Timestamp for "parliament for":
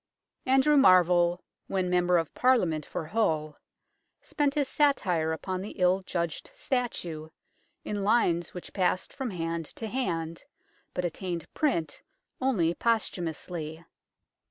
2.33-3.05